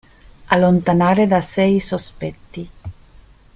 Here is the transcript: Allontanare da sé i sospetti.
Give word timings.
Allontanare 0.55 1.27
da 1.33 1.41
sé 1.49 1.61
i 1.73 1.79
sospetti. 1.91 2.67